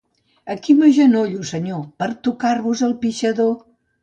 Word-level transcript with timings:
Aquí 0.53 0.75
m'agenollo, 0.79 1.41
Senyor, 1.49 1.83
per 2.01 2.09
tocar-vos 2.29 2.83
el 2.89 2.97
pixador. 3.05 3.55